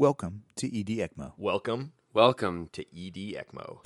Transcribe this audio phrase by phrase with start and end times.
[0.00, 1.34] Welcome to ED ECMO.
[1.36, 3.84] Welcome, welcome to ED ECMO.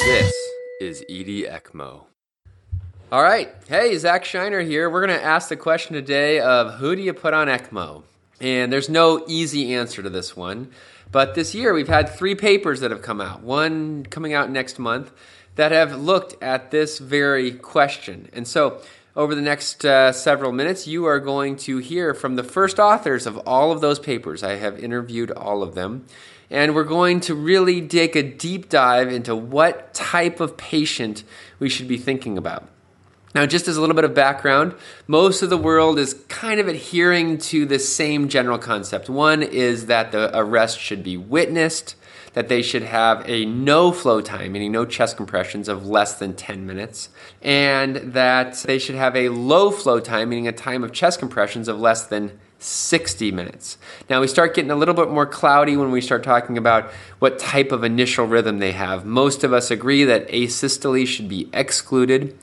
[0.00, 0.34] This
[0.80, 2.06] is ED ECMO.
[3.12, 4.90] All right, hey, Zack Shinar here.
[4.90, 8.02] We're going to ask the question today of who do you put on ECMO?
[8.40, 10.72] And there's no easy answer to this one.
[11.12, 14.80] But this year we've had three papers that have come out, one coming out next
[14.80, 15.12] month,
[15.54, 18.28] that have looked at this very question.
[18.32, 18.82] And so
[19.16, 23.26] over the next uh, several minutes, you are going to hear from the first authors
[23.26, 24.42] of all of those papers.
[24.42, 26.06] I have interviewed all of them.
[26.48, 31.22] And we're going to really dig a deep dive into what type of patient
[31.58, 32.68] we should be thinking about.
[33.34, 34.74] Now, just as a little bit of background,
[35.06, 39.08] most of the world is kind of adhering to the same general concept.
[39.08, 41.94] One is that the arrest should be witnessed,
[42.32, 46.34] that they should have a no flow time, meaning no chest compressions of less than
[46.34, 47.08] 10 minutes,
[47.42, 51.68] and that they should have a low flow time, meaning a time of chest compressions
[51.68, 53.78] of less than 60 minutes.
[54.08, 57.38] Now we start getting a little bit more cloudy when we start talking about what
[57.38, 59.06] type of initial rhythm they have.
[59.06, 62.38] Most of us agree that asystole should be excluded.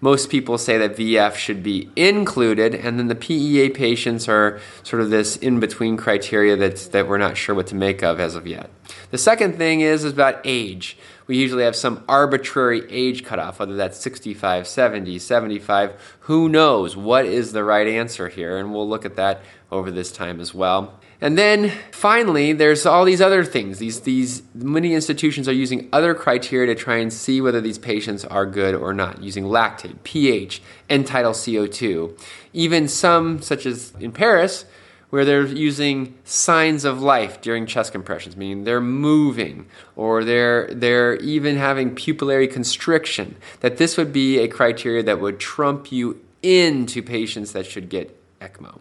[0.00, 5.02] Most people say that VF should be included, and then the PEA patients are sort
[5.02, 8.36] of this in between criteria that's, that we're not sure what to make of as
[8.36, 8.70] of yet.
[9.10, 10.98] The second thing is, is about age.
[11.26, 16.16] We usually have some arbitrary age cutoff, whether that's 65, 70, 75.
[16.20, 18.58] Who knows what is the right answer here?
[18.58, 20.98] And we'll look at that over this time as well.
[21.20, 23.78] And then finally, there's all these other things.
[23.78, 28.24] These, these many institutions are using other criteria to try and see whether these patients
[28.24, 32.18] are good or not, using lactate, pH, end tidal CO2.
[32.52, 34.64] Even some, such as in Paris,
[35.10, 41.16] where they're using signs of life during chest compressions, meaning they're moving or they're, they're
[41.16, 47.02] even having pupillary constriction, that this would be a criteria that would trump you into
[47.02, 48.80] patients that should get ECMO.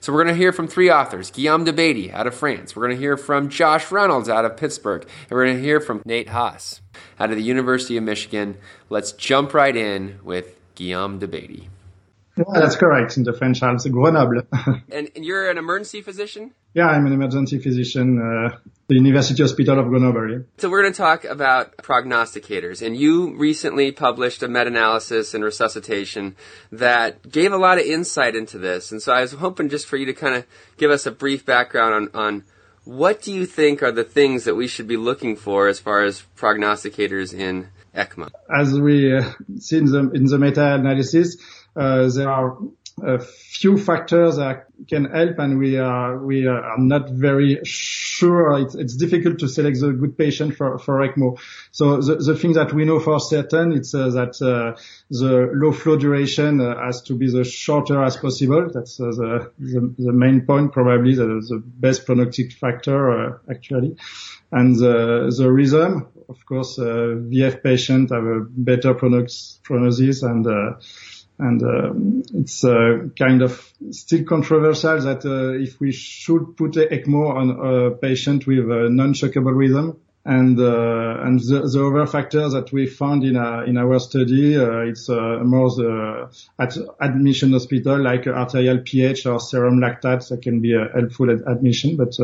[0.00, 2.76] So we're going to hear from three authors Guillaume Debaty out of France.
[2.76, 5.02] We're going to hear from Josh Reynolds out of Pittsburgh.
[5.02, 6.82] And we're going to hear from Nate Haas
[7.18, 8.58] out of the University of Michigan.
[8.90, 11.68] Let's jump right in with Guillaume Debaty.
[12.36, 13.16] Yeah, that's correct.
[13.16, 14.42] In the French Alps, Grenoble.
[14.90, 16.52] and, and, you're an emergency physician?
[16.74, 18.58] Yeah, I'm an emergency physician, uh,
[18.88, 20.44] the University Hospital of Grenoble.
[20.58, 22.84] So we're going to talk about prognosticators.
[22.84, 26.34] And you recently published a meta-analysis in resuscitation
[26.72, 28.90] that gave a lot of insight into this.
[28.90, 30.44] And so I was hoping just for you to kind of
[30.76, 32.44] give us a brief background on, on
[32.84, 36.02] what do you think are the things that we should be looking for as far
[36.02, 38.30] as prognosticators in ECMO?
[38.52, 41.36] As we uh, see in the, in the meta-analysis,
[41.74, 42.58] there are
[43.02, 48.58] a few factors that can help and we are, we are not very sure.
[48.60, 51.38] It's, it's difficult to select the good patient for, for ECMO.
[51.72, 54.80] So the, the thing that we know for certain, it's uh, that uh,
[55.10, 58.70] the low flow duration uh, has to be the shorter as possible.
[58.72, 63.96] That's uh, the, the, the, main point, probably the, the best prognostic factor, actually.
[64.52, 70.46] And the, the rhythm, of course, VF patients have a better prognosis and
[71.38, 77.34] and um, it's uh, kind of still controversial that uh, if we should put ECMO
[77.34, 80.00] on a patient with a non-shockable rhythm.
[80.26, 84.56] And uh, and the, the, other factor that we found in our, in our study,
[84.56, 90.40] uh, it's uh, more the at admission hospital, like arterial pH or serum lactate, that
[90.40, 91.98] can be helpful at admission.
[91.98, 92.18] But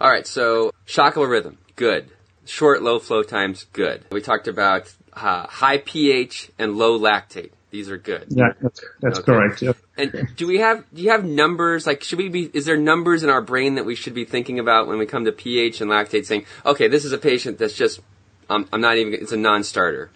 [0.00, 2.08] all right, so shockable rhythm, good.
[2.44, 4.04] Short low flow times, good.
[4.12, 7.50] We talked about high pH and low lactate.
[7.70, 8.26] These are good.
[8.28, 9.26] Yeah, that's, that's okay.
[9.26, 9.62] correct.
[9.62, 9.76] Yep.
[9.98, 13.22] And do we have do you have numbers like should we be is there numbers
[13.22, 15.90] in our brain that we should be thinking about when we come to pH and
[15.90, 18.00] lactate saying okay this is a patient that's just
[18.48, 20.10] um, I'm not even it's a non-starter.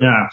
[0.00, 0.28] Yeah,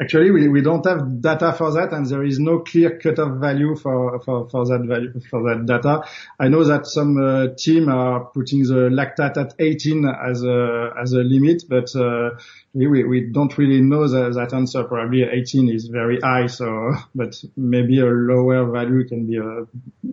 [0.00, 3.76] actually we, we don't have data for that and there is no clear cutoff value
[3.76, 6.02] for, for, for that value, for that data.
[6.38, 11.12] I know that some uh, team are putting the lactate at 18 as a, as
[11.12, 12.30] a limit, but uh,
[12.74, 14.84] we, we don't really know that, that answer.
[14.84, 19.64] Probably 18 is very high, so but maybe a lower value can be uh,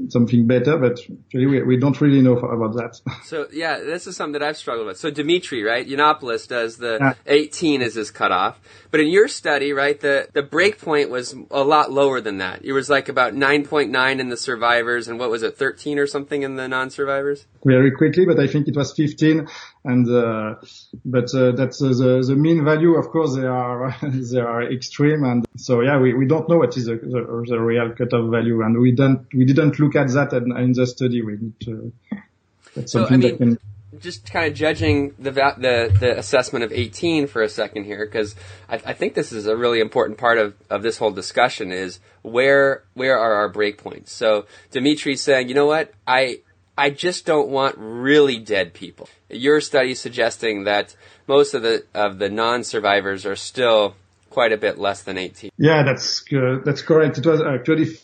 [0.09, 0.77] something better.
[0.77, 2.99] But actually, we, we don't really know about that.
[3.25, 4.97] So yeah, this is something that I've struggled with.
[4.97, 7.13] So Dimitri, right, Yannopoulos does the yeah.
[7.25, 8.59] 18 as his cutoff,
[8.91, 12.65] but in your study, right, the the break point was a lot lower than that.
[12.65, 16.41] It was like about 9.9 in the survivors, and what was it, 13 or something
[16.41, 17.45] in the non-survivors?
[17.63, 19.47] Very quickly, but I think it was 15
[19.85, 20.55] and uh,
[21.05, 22.95] but uh, that's uh, the the mean value.
[22.95, 26.75] Of course, they are they are extreme, and so yeah, we, we don't know what
[26.75, 30.33] is the, the, the real cutoff value, and we don't we didn't look at that
[30.33, 31.21] in, in the study.
[31.21, 31.93] We need to.
[32.75, 33.59] That's something so, I mean, that can
[33.99, 38.35] just kind of judging the the the assessment of 18 for a second here because
[38.69, 41.99] I, I, think this is a really important part of, of this whole discussion is
[42.21, 44.09] where where are our breakpoints.
[44.09, 46.39] So Dimitri's saying, you know what, I
[46.77, 49.09] I just don't want really dead people.
[49.29, 50.95] Your study suggesting that
[51.27, 53.95] most of the of the non-survivors are still
[54.29, 55.51] quite a bit less than 18.
[55.57, 57.17] Yeah, that's uh, that's correct.
[57.17, 57.97] It was actually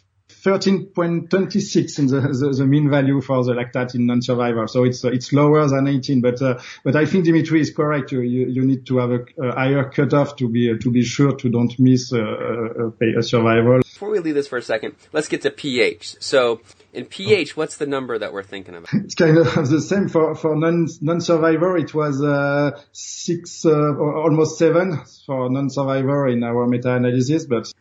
[0.43, 4.67] 13.26 in the, the, the, mean value for the lactate in non-survivor.
[4.67, 8.11] So it's, uh, it's lower than 18, but, uh, but I think Dimitri is correct.
[8.11, 11.03] You, you, you need to have a, a, higher cutoff to be, uh, to be
[11.03, 13.81] sure to don't miss a, a, a survival.
[13.81, 16.15] Before we leave this for a second, let's get to pH.
[16.19, 16.61] So
[16.91, 18.93] in pH, what's the number that we're thinking about?
[18.93, 21.77] It's kind of the same for, for non, non-survivor.
[21.77, 27.71] It was, uh, six, uh, almost seven for non-survivor in our meta-analysis, but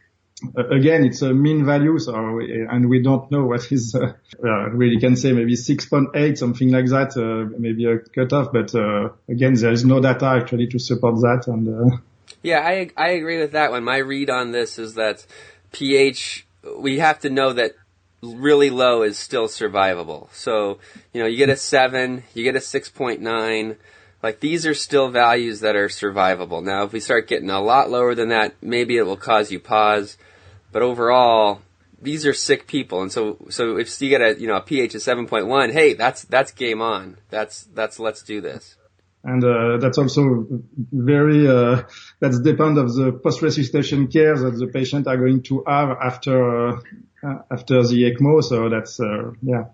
[0.57, 3.95] again, it's a mean value, so and we don't know what is.
[3.95, 8.53] Uh, really can say maybe 6.8, something like that, uh, maybe a cutoff.
[8.53, 11.45] But uh, again, there is no data actually to support that.
[11.47, 11.97] And uh,
[12.43, 13.85] yeah, I I agree with that one.
[13.85, 15.27] My read on this is that
[15.73, 16.47] pH
[16.79, 17.75] we have to know that
[18.23, 20.33] really low is still survivable.
[20.33, 20.79] So
[21.13, 23.77] you know, you get a seven, you get a 6.9.
[24.23, 26.63] Like these are still values that are survivable.
[26.63, 29.61] Now, if we start getting a lot lower than that, maybe it will cause you
[29.61, 30.19] pause.
[30.73, 31.61] But overall,
[32.01, 34.95] these are sick people, and so so if you get a you know a pH
[34.95, 37.17] of seven point one, hey, that's that's game on.
[37.29, 38.77] That's that's let's do this.
[39.23, 40.47] And uh, that's also
[40.91, 41.83] very uh,
[42.21, 46.69] that's depend of the post resuscitation care that the patient are going to have after
[46.69, 46.81] uh,
[47.51, 48.43] after the ECMO.
[48.43, 49.65] So that's uh, yeah,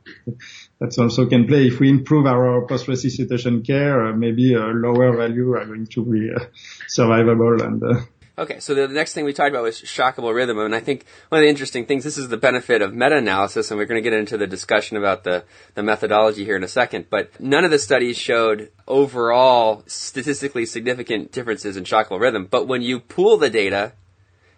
[0.81, 1.69] that's also can play.
[1.69, 6.05] If we improve our post resuscitation care, uh, maybe a lower value are going to
[6.05, 6.47] be uh,
[6.89, 7.83] survivable and
[8.39, 11.39] Okay, so the next thing we talked about was shockable rhythm, and I think one
[11.41, 14.17] of the interesting things, this is the benefit of meta-analysis, and we're going to get
[14.17, 15.45] into the discussion about the,
[15.75, 21.33] the methodology here in a second, but none of the studies showed overall statistically significant
[21.33, 23.93] differences in shockable rhythm, but when you pool the data,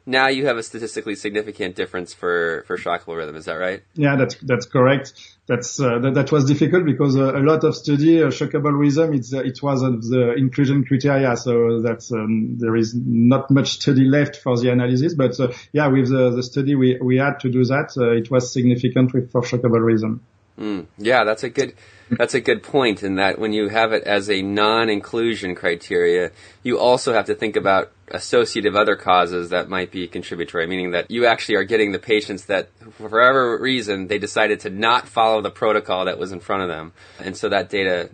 [0.05, 3.37] now you have a statistically significant difference for, for shockable rhythm.
[3.37, 3.85] Is that right?
[3.95, 5.38] Yeah, that's, that's correct.
[5.49, 9.15] That's, uh, that, that was difficult because uh, a lot of study, uh, shockable rhythm,
[9.15, 11.35] it's, uh, it was the inclusion criteria.
[11.39, 15.15] So that's, um, there is not much study left for the analysis.
[15.15, 18.31] But uh, yeah, with the, the study we, we had to do that, uh, it
[18.31, 20.21] was significant with, for shockable rhythm.
[20.61, 21.73] Mm, yeah, that's a good,
[22.11, 26.31] that's a good point in that when you have it as a non-inclusion criteria,
[26.63, 31.11] you also have to think about associative other causes that might be contributory, meaning that
[31.11, 35.43] you actually are getting the patients that, for whatever reason, they decided to not follow
[35.43, 36.93] the protocol that was in front of them.
[37.19, 38.11] And so that data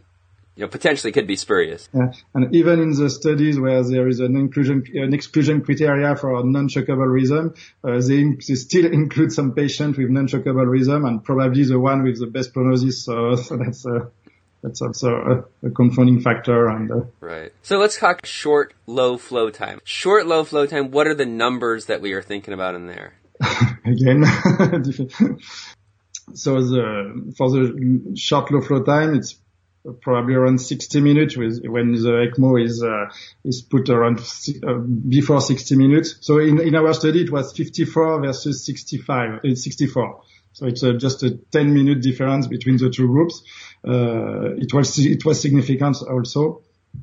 [0.57, 1.89] you know, potentially could be spurious.
[1.93, 2.13] Yeah.
[2.33, 7.13] And even in the studies where there is an inclusion, an exclusion criteria for non-shockable
[7.13, 12.05] rhythm, uh, they, they, still include some patients with non-shockable rhythm and probably the one
[12.05, 13.05] with the best prognosis.
[13.05, 14.07] So, so that's, uh,
[14.65, 16.69] that's also a, a confounding factor.
[16.69, 17.53] And uh, right.
[17.63, 19.81] So let's talk short, low flow time.
[19.85, 20.91] Short, low flow time.
[20.91, 23.13] What are the numbers that we are thinking about in there?
[23.85, 24.25] Again,
[26.35, 29.37] so the for the short, low flow time, it's
[30.01, 33.13] probably around 60 minutes with, when the ECMO is uh,
[33.45, 34.21] is put around
[34.67, 36.17] uh, before 60 minutes.
[36.23, 40.23] So in, in our study, it was 54 versus 65, uh, 64.
[40.55, 43.43] So it's uh, just a 10 minute difference between the two groups.
[43.87, 46.63] Uh, it was it was significant also.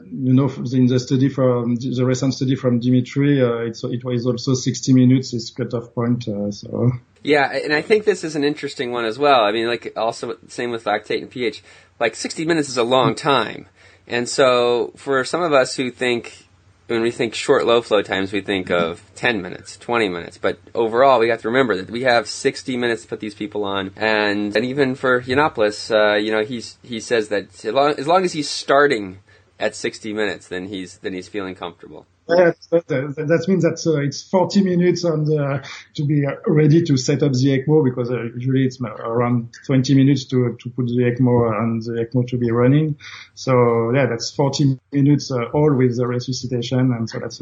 [0.09, 4.53] You know, in the study from the recent study from Dimitri, uh, it was also
[4.53, 6.23] 60 minutes is cutoff point.
[6.23, 6.91] so.
[7.23, 9.41] Yeah, and I think this is an interesting one as well.
[9.41, 11.61] I mean, like also same with lactate and pH
[11.99, 13.67] like 60 minutes is a long time.
[14.07, 16.47] And so for some of us who think,
[16.91, 20.37] when we think short low flow times, we think of 10 minutes, 20 minutes.
[20.37, 23.63] But overall, we have to remember that we have 60 minutes to put these people
[23.63, 23.91] on.
[23.95, 28.07] And, and even for Yannopoulos, uh, you know, he's, he says that as long, as
[28.07, 29.19] long as he's starting
[29.57, 32.07] at 60 minutes, then he's, then he's feeling comfortable.
[32.29, 35.61] Yeah, that, that means that uh, it's 40 minutes and uh,
[35.95, 40.25] to be ready to set up the ECMO because uh, usually it's around 20 minutes
[40.25, 42.97] to to put the ECMO and the ECMO to be running.
[43.33, 47.41] So yeah, that's 40 minutes uh, all with the resuscitation, and so that's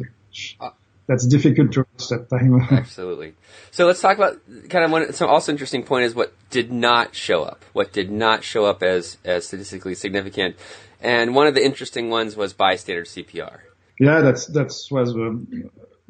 [1.07, 2.61] that's difficult to reach that time.
[2.71, 3.33] Absolutely.
[3.71, 5.11] So let's talk about kind of one.
[5.13, 7.65] So also interesting point is what did not show up.
[7.73, 10.55] What did not show up as as statistically significant,
[11.01, 13.68] and one of the interesting ones was bystander CPR.
[13.99, 15.37] Yeah, that's that's was a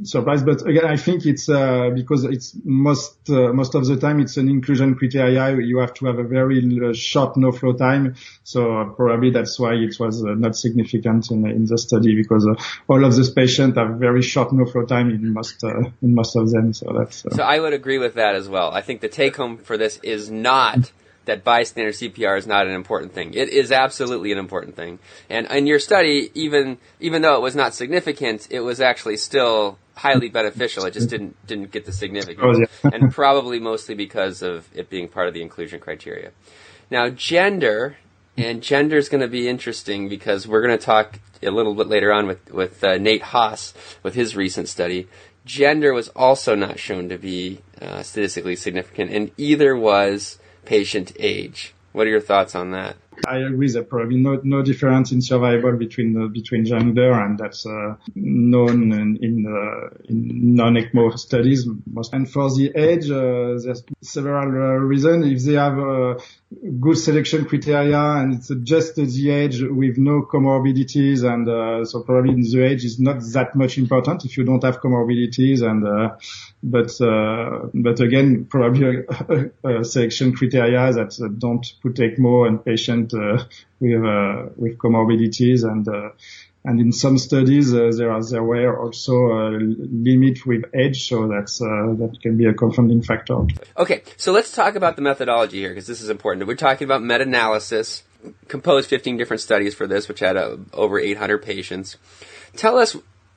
[0.04, 0.44] surprise.
[0.44, 4.38] But again, I think it's uh, because it's most uh, most of the time it's
[4.38, 5.58] an inclusion criteria.
[5.60, 8.16] You have to have a very uh, short no flow time.
[8.44, 12.62] So probably that's why it was uh, not significant in in the study because uh,
[12.88, 16.36] all of these patients have very short no flow time in most uh, in most
[16.36, 16.74] of them.
[16.74, 17.26] So that's.
[17.32, 18.72] So I would agree with that as well.
[18.72, 20.92] I think the take home for this is not
[21.30, 23.34] that bystander CPR is not an important thing.
[23.34, 25.00] It is absolutely an important thing.
[25.30, 29.78] And in your study, even even though it was not significant, it was actually still
[29.96, 30.86] highly beneficial.
[30.86, 32.92] It just didn't didn't get the significance, Oh, yeah.
[32.94, 36.32] and probably mostly because of it being part of the inclusion criteria.
[36.92, 37.98] Now, gender
[38.38, 41.88] and gender is going to be interesting because we're going to talk a little bit
[41.88, 45.08] later on with with uh, Nate Haas with his recent study.
[45.46, 51.74] Gender was also not shown to be uh, statistically significant, and either was patient age.
[51.92, 52.96] What are your thoughts on that?
[53.28, 57.66] I agree that probably no, no difference in survival between the, between gender, and that's
[57.66, 61.68] uh, known in in, uh, in non-ECMO studies.
[61.86, 62.14] Most.
[62.14, 65.26] And for the age, uh, there's several uh, reasons.
[65.26, 66.20] If they have uh,
[66.80, 72.42] good selection criteria and it's just the age with no comorbidities, and uh, so probably
[72.42, 75.62] the age is not that much important if you don't have comorbidities.
[75.62, 76.18] And uh,
[76.64, 79.04] but uh, but again, probably
[79.84, 83.44] selection criteria that uh, don't put ECMO and patient uh,
[83.80, 86.10] with uh, with comorbidities and uh,
[86.66, 91.28] and in some studies uh, there are there were also uh, limit with age, so
[91.28, 93.38] that's uh, that can be a confounding factor.
[93.78, 96.48] Okay, so let's talk about the methodology here because this is important.
[96.48, 98.04] We're talking about meta-analysis,
[98.48, 101.98] composed 15 different studies for this, which had uh, over 800 patients.
[102.56, 102.96] Tell us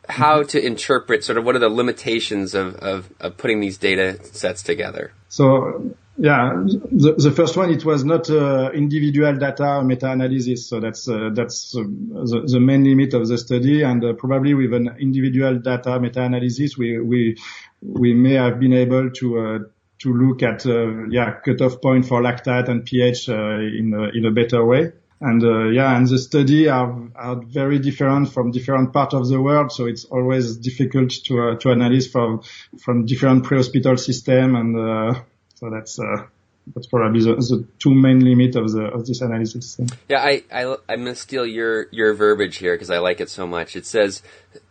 [0.09, 4.19] how to interpret sort of what are the limitations of, of, of putting these data
[4.25, 5.13] sets together.
[5.29, 11.09] So yeah, the, the first one it was not uh, individual data meta-analysis, so that's
[11.09, 14.95] uh, that's uh, the, the main limit of the study, and uh, probably with an
[15.01, 17.37] individual data meta-analysis, we we
[17.81, 19.39] we may have been able to.
[19.39, 19.59] Uh,
[19.99, 24.33] to look at uh, yeah cutoff point for lactate and pH in a, in a
[24.33, 24.91] better way.
[25.21, 29.41] And uh, yeah, and the study are, are very different from different parts of the
[29.41, 32.43] world, so it's always difficult to uh, to analyze from
[32.81, 35.21] from different pre-hospital system, and uh,
[35.63, 36.27] so that's uh,
[36.75, 39.81] that's probably the, the two main limit of the of this analysis.
[40.09, 43.47] Yeah, I, I, I'm to steal your, your verbiage here because I like it so
[43.47, 43.77] much.
[43.77, 44.23] It says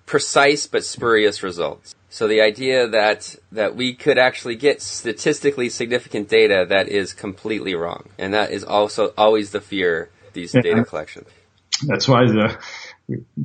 [0.05, 1.95] precise but spurious results.
[2.09, 7.73] So the idea that, that we could actually get statistically significant data that is completely
[7.73, 8.09] wrong.
[8.17, 10.61] And that is also always the fear these Yeah.
[10.61, 11.27] data collections.
[11.87, 12.57] That's why the,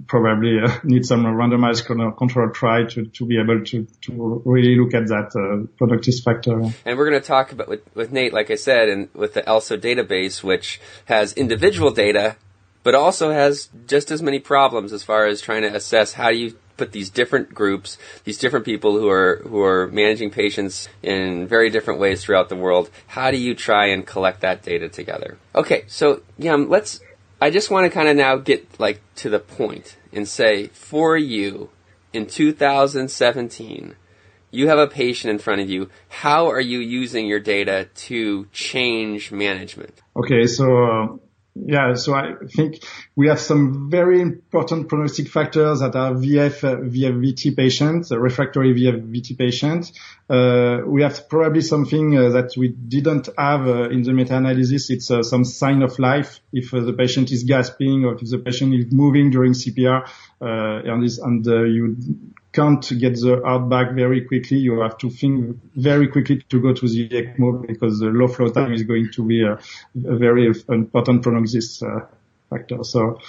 [0.07, 4.95] probably uh, need some randomized control trial to, to be able to, to really look
[4.95, 6.73] at that uh, productive factor.
[6.85, 9.43] And we're going to talk about with, with Nate, like I said, and with the
[9.43, 12.37] ELSO database, which has individual data,
[12.83, 16.37] but also has just as many problems as far as trying to assess how do
[16.37, 21.47] you put these different groups, these different people who are who are managing patients in
[21.47, 22.91] very different ways throughout the world.
[23.07, 25.39] How do you try and collect that data together?
[25.55, 27.01] Okay, so yeah, let's.
[27.41, 31.17] I just want to kind of now get like to the point and say for
[31.17, 31.71] you
[32.13, 33.95] in 2017
[34.51, 35.91] you have a patient in front of you.
[36.09, 40.01] How are you using your data to change management?
[40.17, 41.17] Okay, so uh,
[41.65, 42.85] yeah, so I think
[43.15, 48.75] we have some very important prognostic factors that are VF, uh, VFVT patients, uh, refractory
[48.75, 49.93] VFVT patients.
[50.29, 54.91] Uh, we have probably something uh, that we didn't have uh, in the meta-analysis.
[54.91, 56.41] It's uh, some sign of life.
[56.53, 60.07] If the patient is gasping or if the patient is moving during CPR,
[60.41, 61.97] uh, and, this, and you
[62.57, 64.57] can't get the heart back very quickly.
[64.57, 68.49] You have to think very quickly to go to the ECMO because the low flow
[68.49, 72.07] time is going to be a, a very important prognosis uh,
[72.49, 72.83] factor.
[72.83, 73.21] So,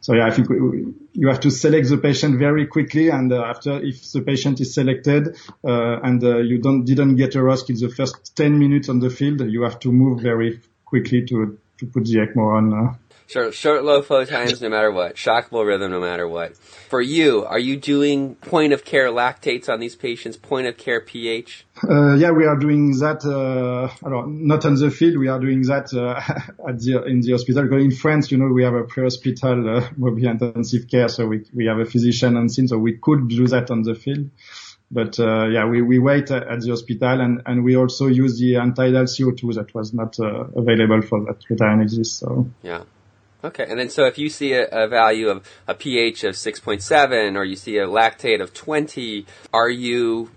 [0.00, 3.32] so yeah, I think we, we, you have to select the patient very quickly, and
[3.32, 7.38] uh, after, if the patient is selected uh, and uh, you don't didn't get a
[7.38, 11.24] ROSC in the first 10 minutes on the field, you have to move very quickly
[11.26, 12.98] to to put the ECMO on.
[13.24, 15.16] Uh, Short, short low flow times no matter what.
[15.16, 16.56] Shockable rhythm no matter what.
[16.90, 21.00] For you, are you doing point of care lactates on these patients, point of care
[21.00, 21.66] pH?
[21.82, 23.24] Uh, yeah, we are doing that.
[23.24, 23.92] Uh,
[24.26, 25.18] not on the field.
[25.18, 26.20] We are doing that uh,
[26.68, 27.62] at the in the hospital.
[27.80, 31.66] In France, you know, we have a pre-hospital uh, mobile intensive care, so we we
[31.66, 34.30] have a physician on scene, so we could do that on the field.
[34.90, 38.56] But uh, yeah, we, we wait at the hospital, and, and we also use the
[38.56, 42.12] end tidal CO2 that was not uh, available for that meta-analysis.
[42.12, 42.84] So Yeah.
[43.44, 47.36] Okay, and then so if you see a, a value of a pH of 6.7
[47.36, 50.30] or you see a lactate of 20, are you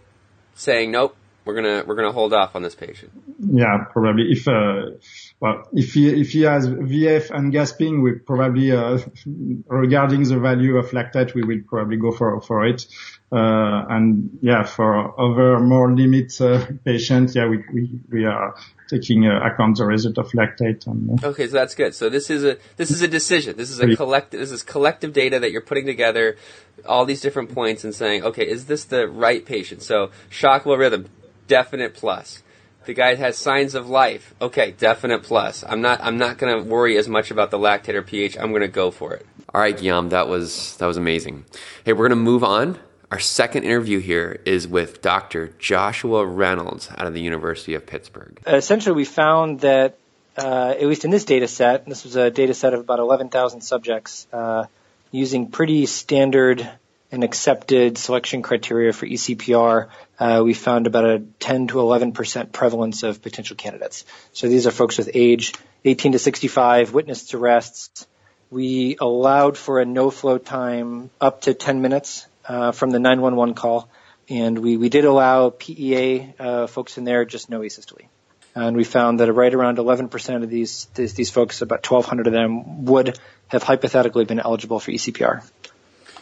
[0.55, 3.11] saying nope, we're gonna we're gonna hold off on this patient?
[3.39, 4.97] yeah, probably if uh,
[5.39, 8.97] well if he if he has VF and gasping, we probably uh,
[9.67, 12.85] regarding the value of lactate, we will probably go for for it.
[13.31, 18.55] Uh, and yeah, for other more limit uh, patients, yeah, we we we are
[18.89, 20.85] taking uh, account the result of lactate.
[20.87, 21.93] And, uh, Okay, so that's good.
[21.93, 23.57] So this is a this is a decision.
[23.57, 26.37] This is a collective this is collective data that you're putting together,
[26.85, 29.81] all these different points, and saying, okay, is this the right patient?
[29.81, 31.07] So shockable rhythm,
[31.47, 32.43] definite plus.
[32.85, 34.33] The guy has signs of life.
[34.39, 35.63] Okay, definite plus.
[35.67, 35.99] I'm not.
[36.01, 38.37] I'm not going to worry as much about the lactate or pH.
[38.37, 39.25] I'm going to go for it.
[39.53, 41.43] All right, Guillaume, that was that was amazing.
[41.83, 42.79] Hey, we're going to move on.
[43.09, 45.53] Our second interview here is with Dr.
[45.59, 48.37] Joshua Reynolds out of the University of Pittsburgh.
[48.45, 49.97] Essentially, we found that,
[50.37, 53.61] uh, at least in this data set, this was a data set of about 11,000
[53.61, 54.65] subjects, uh,
[55.11, 56.69] using pretty standard
[57.09, 59.87] and accepted selection criteria for ECPR,
[60.19, 64.03] uh, we found about a 10 to 11 percent prevalence of potential candidates.
[64.33, 65.53] So these are folks with age
[65.85, 68.05] 18 to 65, witnessed arrests.
[68.49, 73.55] We allowed for a no flow time up to 10 minutes uh, from the 911
[73.55, 73.89] call,
[74.29, 78.07] and we, we did allow PEA uh, folks in there, just no asystole.
[78.55, 82.33] And we found that right around 11% of these, these, these folks, about 1,200 of
[82.33, 85.47] them, would have hypothetically been eligible for ECPR.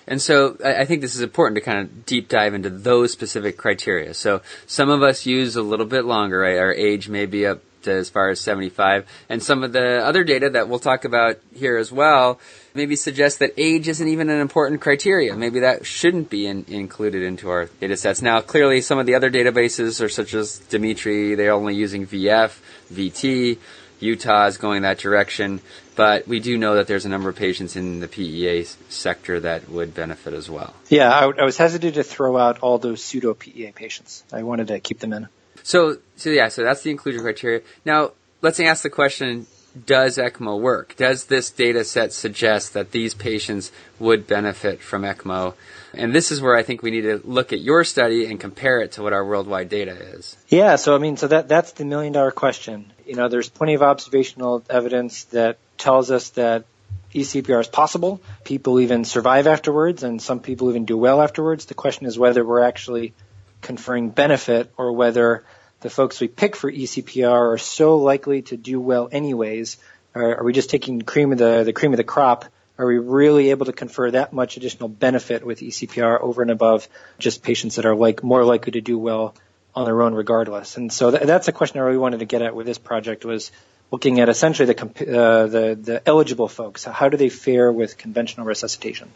[0.07, 3.57] And so I think this is important to kind of deep dive into those specific
[3.57, 4.13] criteria.
[4.13, 6.57] So some of us use a little bit longer, right?
[6.57, 9.07] Our age may be up to as far as 75.
[9.29, 12.39] And some of the other data that we'll talk about here as well
[12.75, 15.35] maybe suggest that age isn't even an important criteria.
[15.35, 18.21] Maybe that shouldn't be in, included into our data sets.
[18.21, 22.57] Now, clearly some of the other databases are such as Dimitri, they're only using VF,
[22.91, 23.57] VT,
[23.99, 25.61] Utah is going that direction.
[25.95, 29.69] But we do know that there's a number of patients in the PEA sector that
[29.69, 30.73] would benefit as well.
[30.89, 34.23] Yeah, I, I was hesitant to throw out all those pseudo PEA patients.
[34.33, 35.29] I wanted to keep them in.
[35.63, 37.61] So, so yeah, so that's the inclusion criteria.
[37.85, 39.47] Now, let's ask the question:
[39.85, 40.95] Does ECMO work?
[40.95, 45.53] Does this data set suggest that these patients would benefit from ECMO?
[45.93, 48.79] And this is where I think we need to look at your study and compare
[48.79, 50.37] it to what our worldwide data is.
[50.47, 52.91] Yeah, so I mean, so that that's the million dollar question.
[53.05, 56.65] You know, there's plenty of observational evidence that tells us that
[57.13, 58.21] ECPR is possible.
[58.43, 61.65] People even survive afterwards, and some people even do well afterwards.
[61.65, 63.13] The question is whether we're actually
[63.61, 65.43] conferring benefit or whether
[65.85, 69.77] the folks we pick for ECPR are so likely to do well anyways.
[70.15, 72.45] Are, are we just taking cream of the, the cream of the crop?
[72.79, 76.89] Are we really able to confer that much additional benefit with ECPR over and above
[77.19, 79.35] just patients that are like more likely to do well
[79.75, 80.75] on their own regardless?
[80.75, 83.23] And so th- that's a question I really wanted to get at with this project
[83.23, 83.51] was
[83.91, 86.83] looking at essentially the, uh, the, the eligible folks.
[86.85, 89.11] How do they fare with conventional resuscitation?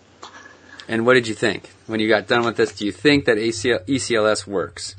[0.88, 2.74] And what did you think when you got done with this?
[2.74, 4.96] Do you think that ACL, ECLS works?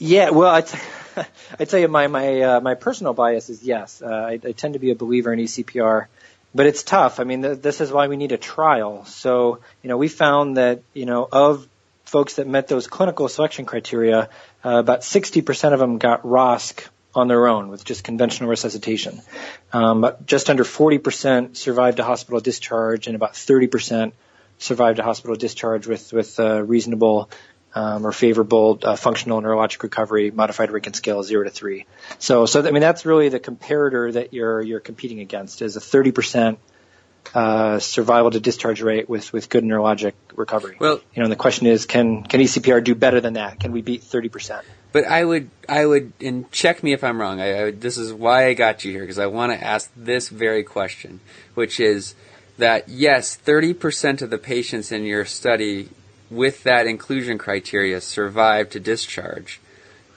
[0.00, 0.78] Yeah, well, I, t-
[1.60, 4.00] I tell you, my my uh, my personal bias is yes.
[4.00, 6.06] Uh, I, I tend to be a believer in ECPR,
[6.54, 7.20] but it's tough.
[7.20, 9.04] I mean, th- this is why we need a trial.
[9.04, 11.68] So, you know, we found that you know of
[12.04, 14.30] folks that met those clinical selection criteria,
[14.64, 19.20] uh, about 60% of them got ROSC on their own with just conventional resuscitation.
[19.72, 24.12] Um, but just under 40% survived a hospital discharge, and about 30%
[24.58, 27.28] survived a hospital discharge with with uh, reasonable
[27.74, 31.86] um, or favorable uh, functional neurologic recovery, modified Rankin scale zero to three.
[32.18, 35.80] So, so I mean that's really the comparator that you're you're competing against is a
[35.80, 36.58] 30%
[37.34, 40.76] uh, survival to discharge rate with, with good neurologic recovery.
[40.80, 43.60] Well, you know, and the question is, can can ECPR do better than that?
[43.60, 44.62] Can we beat 30%?
[44.92, 47.40] But I would, I would, and check me if I'm wrong.
[47.40, 50.28] I, I this is why I got you here because I want to ask this
[50.28, 51.20] very question,
[51.54, 52.14] which is
[52.58, 55.88] that yes, 30% of the patients in your study
[56.30, 59.60] with that inclusion criteria survived to discharge,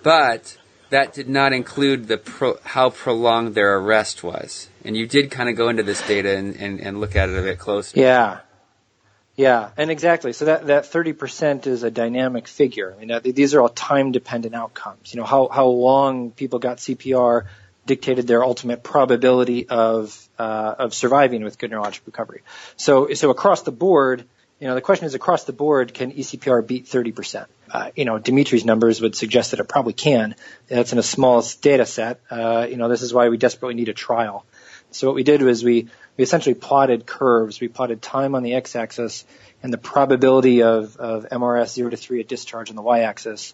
[0.04, 0.58] but
[0.90, 4.70] that did not include the pro, how prolonged their arrest was.
[4.86, 7.38] And you did kind of go into this data and, and, and look at it
[7.38, 8.00] a bit closer.
[8.00, 8.40] Yeah.
[9.36, 10.32] Yeah, and exactly.
[10.32, 12.96] So that that thirty percent is a dynamic figure.
[12.96, 15.12] I mean, these are all time dependent outcomes.
[15.12, 17.46] You know, how how long people got CPR
[17.86, 22.44] dictated their ultimate probability of uh, of surviving with good neurologic recovery.
[22.76, 24.26] So so across the board,
[24.64, 27.50] you know, the question is across the board, can ECPR beat thirty percent?
[27.70, 30.36] Uh, you know, Dimitri's numbers would suggest that it probably can.
[30.70, 32.22] That's in a small data set.
[32.32, 34.46] Uh, you know, this is why we desperately need a trial.
[34.92, 37.60] So what we did was we, we essentially plotted curves.
[37.60, 39.26] We plotted time on the x-axis
[39.62, 43.54] and the probability of, of MRS 0 to 3 at discharge on the y-axis.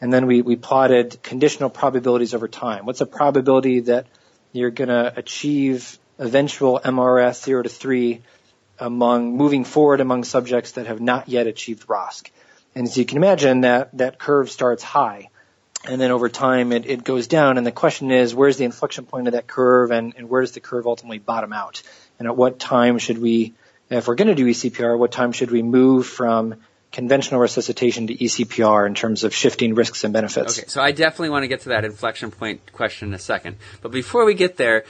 [0.00, 2.86] And then we, we plotted conditional probabilities over time.
[2.86, 4.06] What's the probability that
[4.52, 8.22] you're going to achieve eventual MRS 0 to 3
[8.78, 12.30] among moving forward among subjects that have not yet achieved ROSC?
[12.74, 15.28] And as you can imagine, that, that curve starts high
[15.86, 17.58] and then over time it, it goes down.
[17.58, 20.52] And the question is, where's the inflection point of that curve, and, and where does
[20.52, 21.82] the curve ultimately bottom out?
[22.18, 23.54] And at what time should we,
[23.90, 26.56] if we're going to do ECPR, what time should we move from
[26.92, 30.58] conventional resuscitation to ECPR in terms of shifting risks and benefits?
[30.58, 33.56] Okay, so I definitely want to get to that inflection point question in a second.
[33.82, 34.84] But before we get there,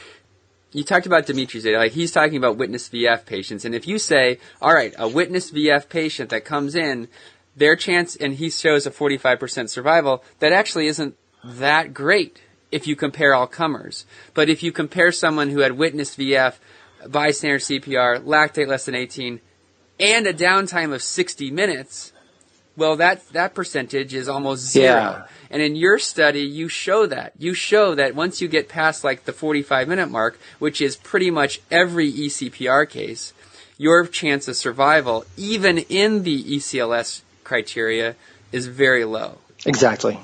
[0.74, 1.78] you talked about Dimitri's data.
[1.78, 5.50] Like he's talking about witness VF patients, and if you say, all right, a witness
[5.50, 7.08] VF patient that comes in
[7.56, 12.40] their chance, and he shows a 45% survival, that actually isn't that great.
[12.74, 14.04] if you compare all comers.
[14.34, 16.54] But if you compare someone who had witnessed VF,
[17.08, 19.40] bystander CPR, lactate less than 18,
[20.00, 22.12] and a downtime of 60 minutes,
[22.76, 24.84] well, that, that percentage is almost zero.
[24.84, 25.26] Yeah.
[25.50, 27.32] And in your study, you show that.
[27.38, 31.30] You show that once you get past like the 45 minute mark, which is pretty
[31.30, 33.32] much every eCPR case,
[33.78, 38.16] your chance of survival, even in the ECLS criteria,
[38.50, 39.38] is very low.
[39.66, 40.18] Exactly.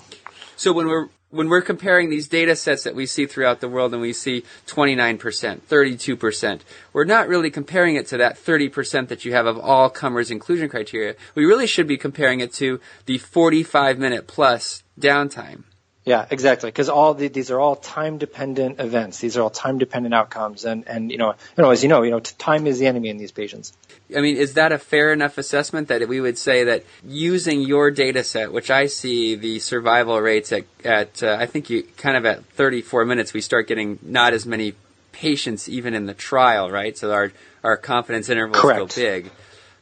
[0.56, 3.92] So when we're when we're comparing these data sets that we see throughout the world
[3.92, 6.60] and we see 29%, 32%,
[6.92, 10.68] we're not really comparing it to that 30% that you have of all comers inclusion
[10.68, 11.14] criteria.
[11.34, 15.64] We really should be comparing it to the 45 minute plus downtime.
[16.10, 16.72] Yeah, exactly.
[16.72, 19.20] Because all the, these are all time dependent events.
[19.20, 22.02] These are all time dependent outcomes, and and you know, you know, as you know,
[22.02, 23.72] you know, time is the enemy in these patients.
[24.16, 27.92] I mean, is that a fair enough assessment that we would say that using your
[27.92, 32.16] data set, which I see the survival rates at, at uh, I think you kind
[32.16, 34.74] of at 34 minutes, we start getting not as many
[35.12, 36.98] patients even in the trial, right?
[36.98, 37.30] So our
[37.62, 38.80] our confidence intervals Correct.
[38.80, 39.30] go big,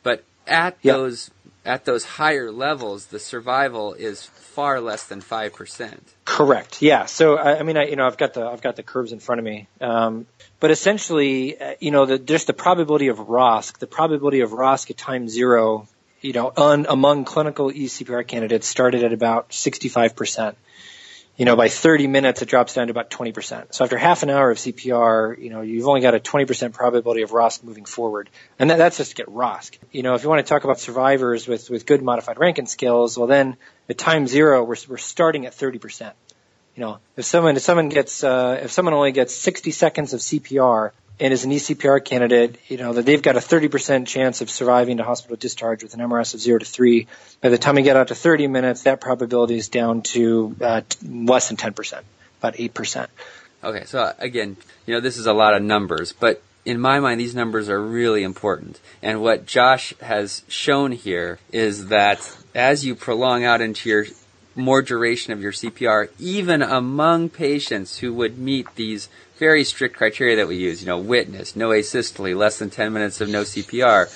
[0.02, 0.94] but at Yep.
[0.94, 1.30] those
[1.68, 6.02] at those higher levels, the survival is far less than five percent.
[6.24, 6.80] Correct.
[6.80, 7.04] Yeah.
[7.04, 9.20] So I, I mean, I, you know, I've got the I've got the curves in
[9.20, 9.68] front of me.
[9.80, 10.26] Um,
[10.60, 14.90] but essentially, uh, you know, the, just the probability of ROSC, the probability of ROSC
[14.90, 15.86] at time zero,
[16.22, 20.56] you know, on, among clinical eCPR candidates started at about 65 percent.
[21.38, 23.74] You know, by 30 minutes, it drops down to about 20 percent.
[23.74, 26.74] So after half an hour of CPR, you know, you've only got a 20 percent
[26.74, 29.78] probability of ROSC moving forward, and that, that's just to get ROSC.
[29.92, 33.16] You know, if you want to talk about survivors with with good modified Rankin scales,
[33.16, 33.56] well then
[33.88, 36.16] at time zero, we're we're starting at 30 percent
[36.78, 40.20] you know, if someone if someone gets uh, if someone only gets 60 seconds of
[40.20, 44.50] CPR and is an eCPR candidate, you know that they've got a 30% chance of
[44.50, 47.06] surviving to hospital discharge with an MRS of zero to three.
[47.40, 50.82] By the time we get out to 30 minutes, that probability is down to uh,
[51.02, 52.02] less than 10%,
[52.38, 53.06] about 8%.
[53.64, 57.18] Okay, so again, you know, this is a lot of numbers, but in my mind,
[57.18, 58.78] these numbers are really important.
[59.02, 64.06] And what Josh has shown here is that as you prolong out into your
[64.54, 70.36] more duration of your CPR, even among patients who would meet these very strict criteria
[70.36, 74.08] that we use, you know, witness, no asystole, less than 10 minutes of no CPR,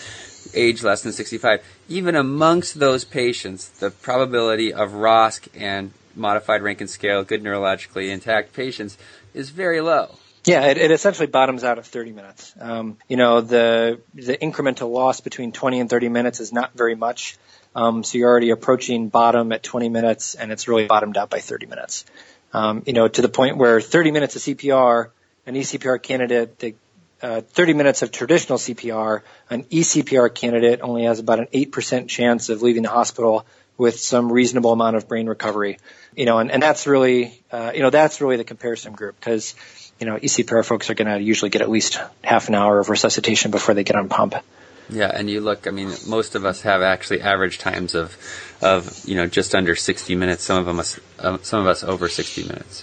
[0.55, 6.89] age less than 65, even amongst those patients, the probability of ROSC and modified Rankin
[6.89, 8.99] scale, good neurologically intact patients
[9.35, 10.17] is very low.
[10.45, 12.53] Yeah, it, it essentially bottoms out at 30 minutes.
[12.59, 16.97] Um, you know, the the incremental loss between 20 and 30 minutes is not very
[16.97, 17.37] much.
[17.77, 21.39] Um, so you're already approaching bottom at 20 minutes, and it's really bottomed out by
[21.39, 22.05] 30 minutes.
[22.53, 25.09] Um, you know, to the point where 30 minutes of CPR,
[25.47, 26.75] an eCPR candidate, the,
[27.23, 32.49] uh, 30 minutes of traditional CPR, an eCPR candidate only has about an 8% chance
[32.49, 33.47] of leaving the hospital
[33.79, 35.79] with some reasonable amount of brain recovery.
[36.15, 39.55] You know, and, and that's really, uh, you know, that's really the comparison group because,
[39.99, 42.91] you know, eCPR folks are going to usually get at least half an hour of
[42.91, 44.35] resuscitation before they get on pump.
[44.89, 45.67] Yeah, and you look.
[45.67, 48.17] I mean, most of us have actually average times of,
[48.61, 50.43] of you know, just under 60 minutes.
[50.43, 52.83] Some of them, us, um, some of us over 60 minutes.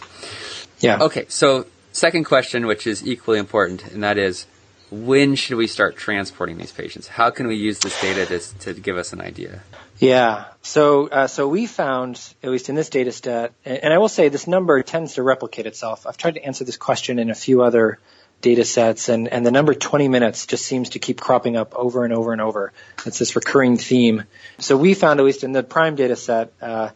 [0.80, 1.04] Yeah.
[1.04, 4.46] Okay, so second question, which is equally important, and that is,
[4.92, 7.08] when should we start transporting these patients?
[7.08, 9.62] How can we use this data to, to give us an idea?
[10.00, 10.46] Yeah.
[10.62, 14.30] So, uh, so we found, at least in this data set, and I will say
[14.30, 16.08] this number tends to replicate itself.
[16.08, 18.00] I've tried to answer this question in a few other
[18.42, 22.06] data sets and, and the number 20 minutes just seems to keep cropping up over
[22.06, 22.72] and over and over.
[23.06, 24.24] It's this recurring theme.
[24.60, 26.90] So we found, at least in the prime data set, uh,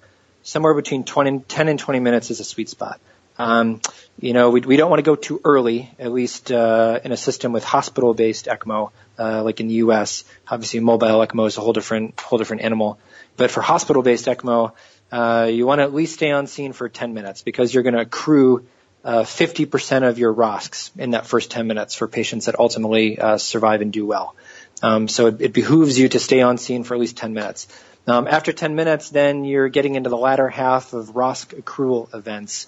[0.43, 2.99] somewhere between 20, 10 and 20 minutes is a sweet spot.
[3.37, 3.81] Um,
[4.19, 7.17] you know, we, we don't want to go too early, at least uh, in a
[7.17, 10.23] system with hospital-based ECMO, uh, like in the U.S.
[10.47, 12.99] Obviously, mobile ECMO is a whole different whole different animal.
[13.35, 14.73] But for hospital-based ECMO,
[15.11, 17.95] uh, you want to at least stay on scene for 10 minutes because you're going
[17.95, 18.67] to accrue
[19.03, 23.37] uh, 50% of your ROSCs in that first 10 minutes for patients that ultimately uh,
[23.37, 24.35] survive and do well.
[24.81, 27.67] Um, so it, it behooves you to stay on scene for at least 10 minutes.
[28.05, 32.67] Um, after 10 minutes, then you're getting into the latter half of ROSC accrual events.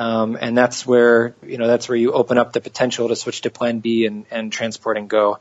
[0.00, 3.42] Um, and that's where, you know, that's where you open up the potential to switch
[3.42, 5.38] to plan B and, and transport and go.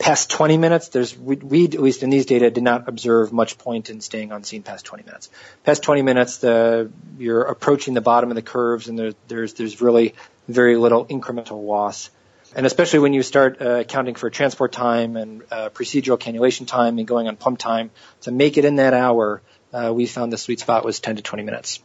[0.00, 3.56] Past 20 minutes, there's, we, we, at least in these data, did not observe much
[3.56, 5.30] point in staying on scene past 20 minutes.
[5.62, 9.80] Past 20 minutes, the, you're approaching the bottom of the curves and there, there's, there's
[9.80, 10.16] really
[10.48, 12.10] very little incremental loss.
[12.56, 16.98] And especially when you start uh, accounting for transport time and uh, procedural cannulation time
[16.98, 17.92] and going on pump time
[18.22, 19.40] to make it in that hour,
[19.72, 21.80] uh, we found the sweet spot was 10 to 20 minutes.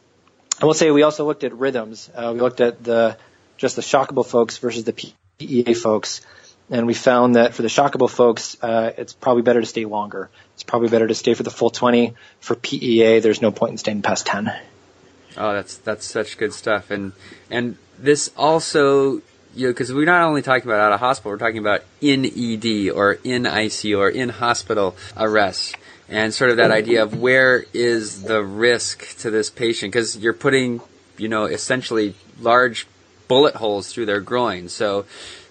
[0.61, 2.09] I will say we also looked at rhythms.
[2.13, 3.17] Uh, we looked at the
[3.57, 6.21] just the shockable folks versus the PEA folks,
[6.69, 10.29] and we found that for the shockable folks, uh, it's probably better to stay longer.
[10.53, 12.15] It's probably better to stay for the full 20.
[12.39, 14.51] For PEA, there's no point in staying past 10.
[15.37, 17.11] Oh, that's that's such good stuff, and
[17.49, 19.21] and this also
[19.55, 22.25] you know, because we're not only talking about out of hospital, we're talking about in
[22.25, 25.77] ED or in ICU or in hospital arrest,
[26.09, 30.33] and sort of that idea of where is the risk to this patient because you're
[30.33, 30.81] putting,
[31.17, 32.87] you know, essentially large
[33.27, 34.69] bullet holes through their groin.
[34.69, 35.05] So,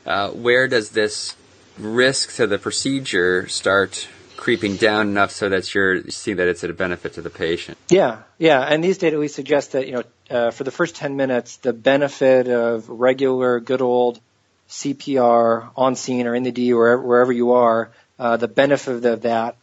[0.07, 1.35] uh, where does this
[1.79, 6.73] risk to the procedure start creeping down enough so that you're seeing that it's a
[6.73, 7.79] benefit to the patient.
[7.88, 11.17] Yeah, yeah, and these data we suggest that you know uh, for the first 10
[11.17, 14.21] minutes, the benefit of regular, good old
[14.69, 19.23] CPR on scene or in the D or wherever you are, uh, the benefit of
[19.23, 19.57] that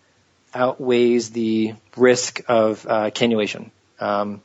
[0.53, 3.71] outweighs the risk of uh, cannulation.
[3.99, 4.41] Um,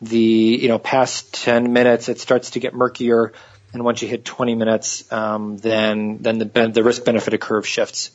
[0.00, 3.32] the you know past 10 minutes, it starts to get murkier,
[3.72, 8.10] and once you hit 20 minutes, um, then then the the risk benefit curve shifts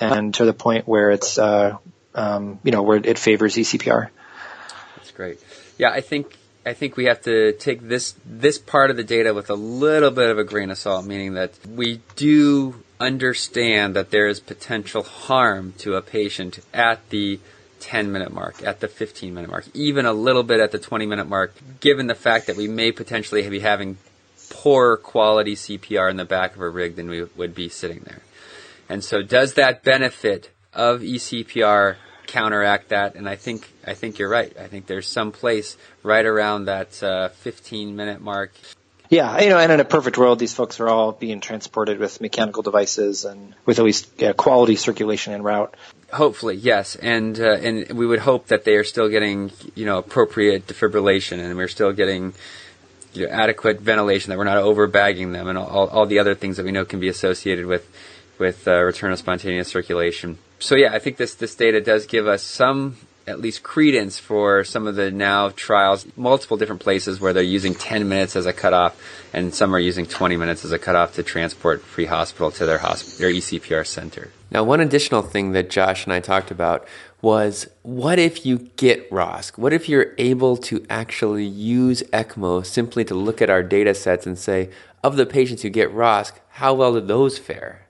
[0.00, 1.76] and to the point where it's uh,
[2.14, 4.08] um, you know where it favors eCPR.
[4.96, 5.40] That's great.
[5.78, 9.32] Yeah, I think I think we have to take this this part of the data
[9.32, 14.10] with a little bit of a grain of salt, meaning that we do understand that
[14.10, 17.40] there is potential harm to a patient at the
[17.80, 21.06] 10 minute mark, at the 15 minute mark, even a little bit at the 20
[21.06, 23.96] minute mark, given the fact that we may potentially be having
[24.50, 28.20] poor quality CPR in the back of a rig than we would be sitting there.
[28.88, 31.96] And so, does that benefit of eCPR
[32.30, 33.14] counteract that?
[33.16, 34.56] And I think I think you're right.
[34.58, 38.52] I think there's some place right around that uh, 15 minute mark.
[39.10, 42.20] Yeah, you know, and in a perfect world, these folks are all being transported with
[42.20, 45.74] mechanical devices and with at least yeah, quality circulation en route.
[46.12, 49.98] Hopefully, yes, and uh, and we would hope that they are still getting you know
[49.98, 52.34] appropriate defibrillation, and we're still getting
[53.12, 56.56] you know, adequate ventilation, that we're not overbagging them, and all, all the other things
[56.56, 57.88] that we know can be associated with
[58.38, 60.38] with uh, return of spontaneous circulation.
[60.60, 62.96] So yeah, I think this this data does give us some
[63.26, 67.74] at least credence for some of the now trials, multiple different places where they're using
[67.74, 69.00] 10 minutes as a cutoff,
[69.32, 73.18] and some are using 20 minutes as a cutoff to transport pre-hospital to their hosp-
[73.18, 74.30] their ECPR center.
[74.50, 76.86] Now, one additional thing that Josh and I talked about
[77.22, 79.58] was what if you get ROSC?
[79.58, 84.26] What if you're able to actually use ECMO simply to look at our data sets
[84.26, 84.70] and say,
[85.04, 87.86] of the patients who get ROSC, how well did those fare?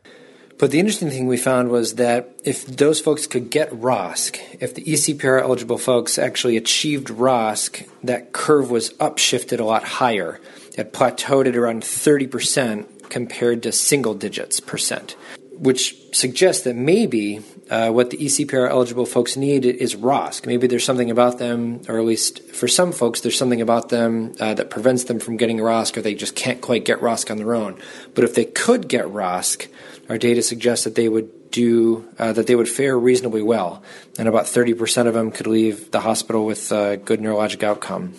[0.61, 4.75] But the interesting thing we found was that if those folks could get ROSC, if
[4.75, 10.39] the ECPR eligible folks actually achieved ROSC, that curve was upshifted a lot higher.
[10.77, 15.17] It plateaued at around 30% compared to single digits percent,
[15.53, 20.45] which suggests that maybe uh, what the ECPR eligible folks need is ROSC.
[20.45, 24.35] Maybe there's something about them, or at least for some folks, there's something about them
[24.39, 27.39] uh, that prevents them from getting ROSC, or they just can't quite get ROSC on
[27.39, 27.79] their own.
[28.15, 29.69] But if they could get ROSC,
[30.11, 33.83] our data suggests that they would do uh, that they would fare reasonably well,
[34.19, 38.13] and about 30% of them could leave the hospital with a good neurologic outcome.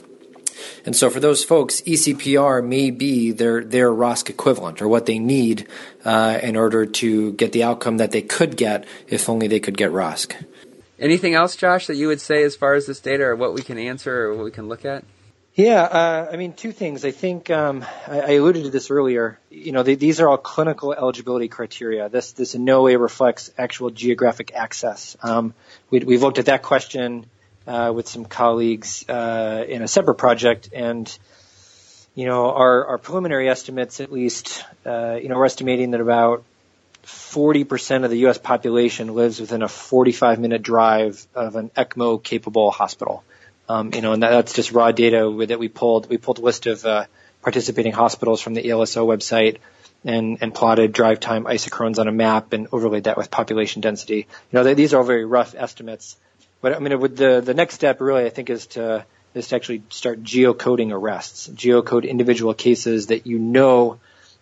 [0.86, 5.20] And so for those folks, ECPR may be their their ROSC equivalent or what they
[5.20, 5.68] need
[6.06, 9.76] uh, in order to get the outcome that they could get if only they could
[9.76, 10.34] get ROSC.
[10.98, 13.64] Anything else, Josh, that you would say as far as this data or what we
[13.64, 15.04] can answer or what we can look at?
[15.54, 17.04] Yeah, uh, I mean, two things.
[17.04, 19.38] I think um, I, I, alluded to this earlier.
[19.50, 22.08] You know, they, these are all clinical eligibility criteria.
[22.08, 25.18] This this in no way reflects actual geographic access.
[25.22, 25.54] Um,
[25.90, 27.26] we, we've looked at that question
[27.68, 31.06] uh, with some colleagues uh, in a separate project, and
[32.16, 36.46] you know, our our preliminary estimates, at least, uh, you know, we're estimating that about
[37.04, 38.38] 40% of the U.S.
[38.38, 43.24] population lives within a 45 minute drive of an ECMO capable hospital.
[43.72, 46.10] Um, you know, and that, that's just raw data that we pulled.
[46.10, 47.06] We pulled a list of uh,
[47.42, 49.60] participating hospitals from the ELSO website
[50.04, 54.18] and, and plotted drive time isochrones on a map and overlaid that with population density.
[54.18, 56.18] You know, they, these are all very rough estimates.
[56.60, 59.56] But I mean, with the the next step really, I think, is to is to
[59.56, 64.00] actually start geocoding arrests, geocode individual cases that you know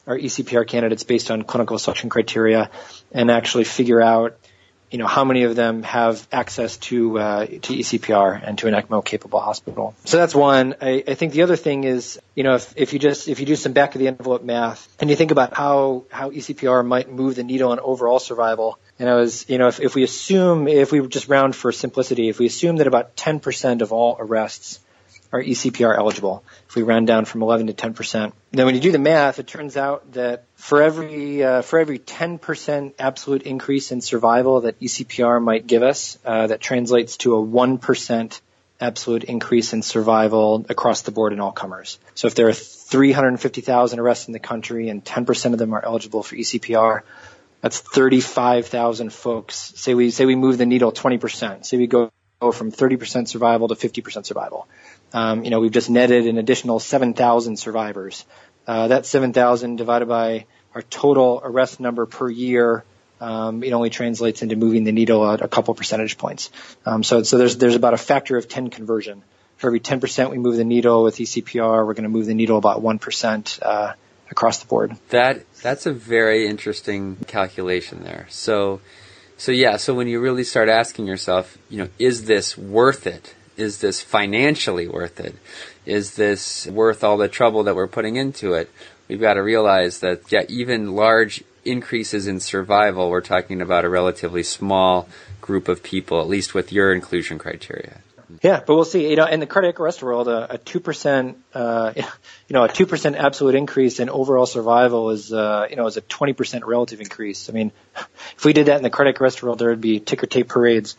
[0.07, 2.71] are ECPR candidates based on clinical selection criteria,
[3.11, 4.37] and actually figure out
[4.91, 8.73] you know, how many of them have access to uh, to ECPR and to an
[8.73, 9.95] ECMO capable hospital.
[10.06, 10.75] So that's one.
[10.82, 13.45] I, I think the other thing is, you know, if, if you just if you
[13.45, 17.12] do some back of the envelope math and you think about how how ECPR might
[17.12, 20.67] move the needle on overall survival, and I was, you know, if, if we assume
[20.67, 24.80] if we just round for simplicity, if we assume that about 10% of all arrests
[25.31, 26.43] are ECPR eligible.
[26.67, 29.39] If we round down from 11 to 10 percent, then when you do the math,
[29.39, 34.61] it turns out that for every uh, for every 10 percent absolute increase in survival
[34.61, 38.41] that ECPR might give us, uh, that translates to a 1 percent
[38.81, 41.99] absolute increase in survival across the board in all comers.
[42.15, 45.83] So if there are 350,000 arrests in the country and 10 percent of them are
[45.83, 47.01] eligible for ECPR,
[47.61, 49.73] that's 35,000 folks.
[49.75, 51.65] Say we say we move the needle 20 percent.
[51.65, 54.65] Say we go from 30% survival to 50% survival.
[55.12, 58.25] Um, you know, we've just netted an additional 7,000 survivors.
[58.65, 62.86] Uh, that 7,000 divided by our total arrest number per year,
[63.19, 66.49] um, it only translates into moving the needle a, a couple percentage points.
[66.86, 69.21] Um, so, so there's there's about a factor of 10 conversion.
[69.58, 72.58] For every 10% we move the needle with ECPR, we're going to move the needle
[72.58, 73.93] about 1% uh,
[74.32, 74.95] across the board.
[75.10, 78.28] That that's a very interesting calculation there.
[78.30, 78.80] So,
[79.39, 83.36] so yeah, so when you really start asking yourself, you know, is this worth it?
[83.56, 85.34] Is this financially worth it?
[85.86, 88.69] Is this worth all the trouble that we're putting into it?
[89.08, 93.89] We've got to realize that, yeah, even large increases in survival, we're talking about a
[93.89, 95.08] relatively small
[95.39, 98.02] group of people, at least with your inclusion criteria.
[98.41, 99.09] Yeah, but we'll see.
[99.09, 102.03] You know, in the cardiac arrest world, a two percent, uh, you
[102.51, 106.01] know, a two percent absolute increase in overall survival is, uh, you know, is a
[106.01, 107.49] twenty percent relative increase.
[107.49, 107.71] I mean,
[108.37, 110.95] if we did that in the cardiac arrest world, there would be ticker tape parades.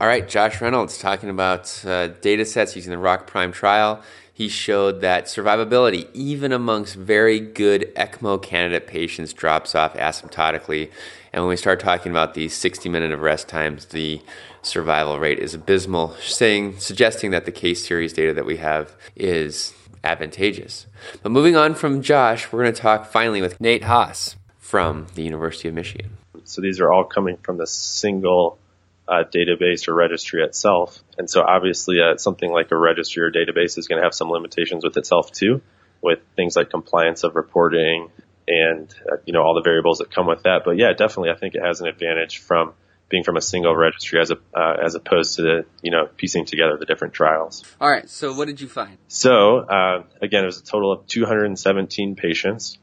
[0.00, 4.02] All right, Josh Reynolds talking about uh, data sets using the ROC PRIMED trial.
[4.32, 10.90] He showed that survivability, even amongst very good ECMO candidate patients, drops off asymptotically.
[11.36, 14.22] And when we start talking about these 60 minute of rest times, the
[14.62, 19.74] survival rate is abysmal, saying, suggesting that the case series data that we have is
[20.02, 20.86] advantageous.
[21.22, 25.22] But moving on from Josh, we're going to talk finally with Nate Haas from the
[25.24, 26.16] University of Michigan.
[26.44, 28.58] So these are all coming from the single
[29.06, 31.04] uh, database or registry itself.
[31.18, 34.30] And so obviously uh, something like a registry or database is going to have some
[34.30, 35.60] limitations with itself too,
[36.00, 38.08] with things like compliance of reporting
[38.48, 40.62] and, uh, you know, all the variables that come with that.
[40.64, 42.74] But yeah, definitely I think it has an advantage from
[43.08, 46.44] being from a single registry as a, uh, as opposed to the, you know, piecing
[46.44, 47.64] together the different trials.
[47.80, 48.08] All right.
[48.10, 48.98] So what did you find?
[49.08, 52.78] So, uh, again, it was a total of 217 patients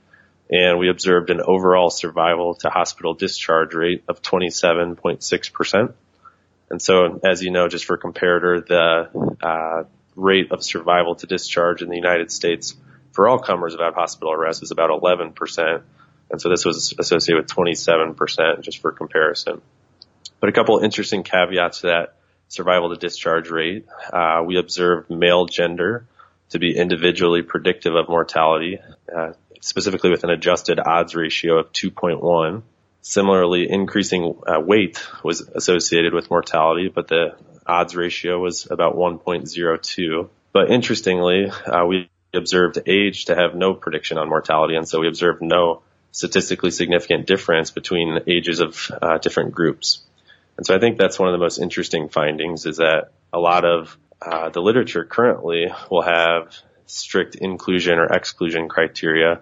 [0.49, 5.93] and we observed an overall survival to hospital discharge rate of 27.6%.
[6.69, 9.84] And so, as you know, just for comparator, the uh,
[10.15, 12.76] rate of survival to discharge in the United States
[13.13, 15.82] for all comers without hospital arrest is about 11%.
[16.32, 19.62] And so this was associated with 27% just for comparison.
[20.39, 22.15] But a couple of interesting caveats to that
[22.49, 23.86] survival to discharge rate.
[24.12, 26.06] Uh, we observed male gender
[26.49, 28.80] to be individually predictive of mortality,
[29.15, 32.63] uh, specifically with an adjusted odds ratio of 2.1.
[33.02, 40.30] Similarly, increasing uh, weight was associated with mortality, but the odds ratio was about 1.02.
[40.52, 45.08] But interestingly, uh, we observed age to have no prediction on mortality, and so we
[45.08, 50.04] observed no statistically significant difference between ages of uh, different groups.
[50.58, 53.65] And so I think that's one of the most interesting findings is that a lot
[53.65, 59.41] of uh, the literature currently will have strict inclusion or exclusion criteria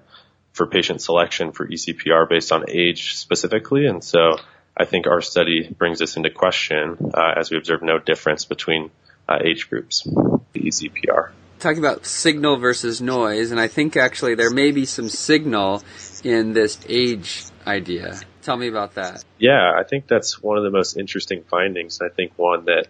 [0.54, 3.86] for patient selection for ECPR based on age specifically.
[3.86, 4.38] And so
[4.75, 8.91] I think our study brings this into question uh, as we observe no difference between
[9.27, 10.04] uh, age groups,
[10.54, 11.32] the ECPR.
[11.62, 15.84] Talking about signal versus noise, and I think actually there may be some signal
[16.24, 18.19] in this age idea.
[18.41, 19.24] Tell me about that.
[19.38, 22.02] Yeah, I think that's one of the most interesting findings.
[22.02, 22.88] I think one that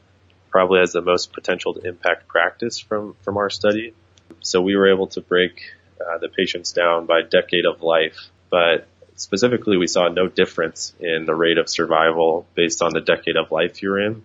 [0.52, 3.94] probably has the most potential to impact practice from, from our study.
[4.40, 5.62] So we were able to break
[6.00, 11.26] uh, the patients down by decade of life, but specifically we saw no difference in
[11.26, 14.24] the rate of survival based on the decade of life you're in.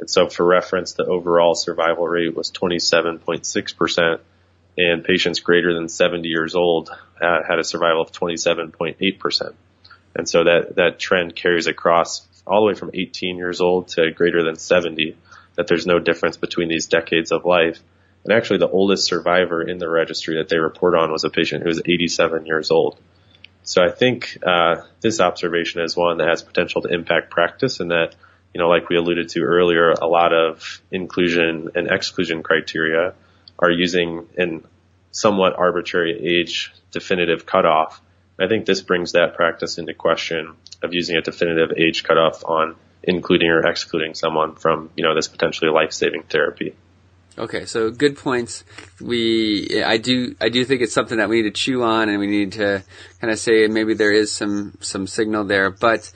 [0.00, 4.20] And so for reference, the overall survival rate was 27.6%
[4.78, 9.54] and patients greater than 70 years old uh, had a survival of 27.8%.
[10.14, 14.10] And so that, that trend carries across all the way from 18 years old to
[14.12, 15.16] greater than 70,
[15.56, 17.80] that there's no difference between these decades of life.
[18.24, 21.62] And actually, the oldest survivor in the registry that they report on was a patient
[21.62, 22.98] who was 87 years old.
[23.62, 27.90] So I think uh, this observation is one that has potential to impact practice, and
[27.90, 28.14] that
[28.54, 33.14] you know, like we alluded to earlier, a lot of inclusion and exclusion criteria
[33.58, 34.64] are using an
[35.10, 38.00] somewhat arbitrary age definitive cutoff.
[38.38, 42.76] I think this brings that practice into question of using a definitive age cutoff on
[43.02, 46.74] including or excluding someone from, you know, this potentially life-saving therapy.
[47.36, 48.64] Okay, so good points.
[49.00, 52.18] We, I do, I do think it's something that we need to chew on, and
[52.18, 52.82] we need to
[53.20, 56.12] kind of say maybe there is some some signal there, but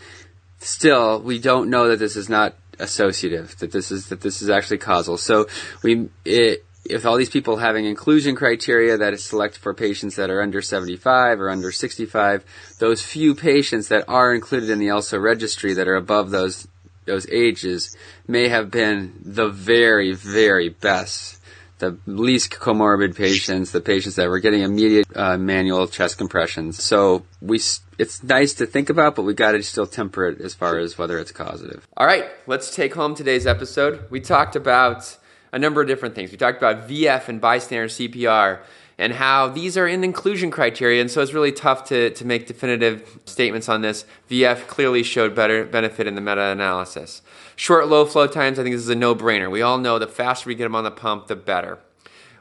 [0.62, 4.50] still, we don't know that this is not associative, that this is that this is
[4.50, 5.16] actually causal.
[5.16, 5.46] So
[5.82, 10.30] we, it, if all these people having inclusion criteria that is select for patients that
[10.30, 12.44] are under 75 or under 65,
[12.78, 16.66] those few patients that are included in the ELSO registry that are above those
[17.04, 17.96] those ages
[18.28, 21.40] may have been the very, very best,
[21.78, 26.80] the least comorbid patients, the patients that were getting immediate uh, manual chest compressions.
[26.80, 27.60] So we,
[28.02, 30.98] it's nice to think about, but we got to still temper it as far as
[30.98, 31.86] whether it's causative.
[31.96, 34.04] All right, let's take home today's episode.
[34.10, 35.16] We talked about
[35.52, 36.32] a number of different things.
[36.32, 38.58] We talked about VF and bystander CPR
[38.98, 42.48] and how these are in inclusion criteria, and so it's really tough to, to make
[42.48, 44.04] definitive statements on this.
[44.28, 47.22] VF clearly showed better benefit in the meta-analysis.
[47.54, 49.48] Short low flow times, I think this is a no-brainer.
[49.48, 51.78] We all know the faster we get them on the pump, the better.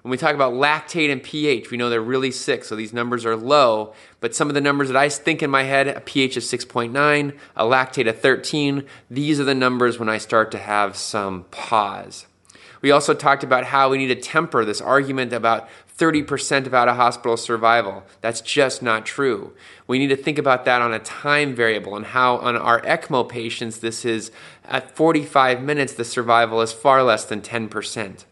[0.02, 3.24] When we talk about lactate and pH, we know they're really sick, so these numbers
[3.24, 3.93] are low.
[4.20, 7.38] But some of the numbers that I think in my head, a pH of 6.9,
[7.56, 12.26] a lactate of 13, these are the numbers when I start to have some pause.
[12.82, 16.88] We also talked about how we need to temper this argument about 30% of out
[16.88, 18.04] of hospital survival.
[18.22, 19.54] That's just not true.
[19.86, 23.30] We need to think about that on a time variable and how on our ECMO
[23.30, 24.32] patients, this is
[24.66, 28.26] at 45 minutes, the survival is far less than 10%.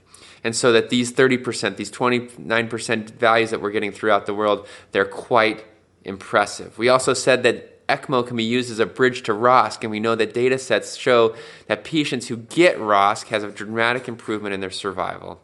[0.43, 5.05] And so that these 30%, these 29% values that we're getting throughout the world, they're
[5.05, 5.65] quite
[6.03, 6.77] impressive.
[6.77, 9.99] We also said that ECMO can be used as a bridge to ROSC, and we
[9.99, 11.35] know that data sets show
[11.67, 15.41] that patients who get ROSC has a dramatic improvement in their survival.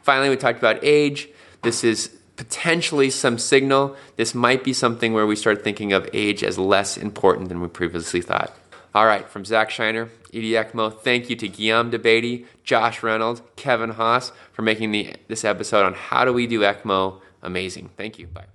[0.00, 1.28] Finally, we talked about age.
[1.62, 3.96] This is potentially some signal.
[4.14, 7.66] This might be something where we start thinking of age as less important than we
[7.66, 8.56] previously thought.
[8.98, 13.90] All right, from Zack Shinar, ED ECMO, thank you to Guillaume Debaty, Josh Reynolds, Kevin
[13.90, 17.90] Haas for making the, this episode on how do we do ECMO amazing.
[17.96, 18.26] Thank you.
[18.26, 18.46] Bye.